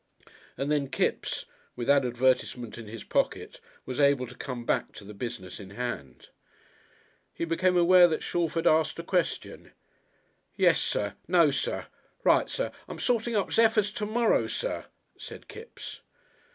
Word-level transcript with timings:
And 0.57 0.71
then 0.71 0.87
Kipps 0.89 1.45
(with 1.75 1.85
that 1.85 2.03
advertisement 2.03 2.79
in 2.79 2.87
his 2.87 3.03
pocket) 3.03 3.59
was 3.85 3.99
able 3.99 4.25
to 4.25 4.33
come 4.33 4.65
back 4.65 4.93
to 4.93 5.03
the 5.03 5.13
business 5.13 5.59
in 5.59 5.69
hand. 5.69 6.29
He 7.35 7.45
became 7.45 7.77
aware 7.77 8.07
that 8.07 8.23
Shalford 8.23 8.65
had 8.65 8.73
asked 8.73 8.97
a 8.97 9.03
question. 9.03 9.73
"Yessir, 10.57 11.17
nosir, 11.27 11.85
rightsir. 12.25 12.71
I'm 12.89 12.97
sorting 12.97 13.35
up 13.35 13.53
zephyrs 13.53 13.91
to 13.91 14.07
morrow, 14.07 14.47
Sir," 14.47 14.85
said 15.19 15.47
Kipps. 15.47 16.01